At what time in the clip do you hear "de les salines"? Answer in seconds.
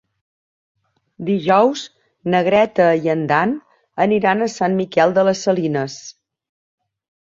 5.23-6.05